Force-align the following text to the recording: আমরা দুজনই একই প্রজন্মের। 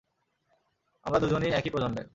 আমরা 1.05 1.19
দুজনই 1.19 1.51
একই 1.51 1.69
প্রজন্মের। 1.69 2.07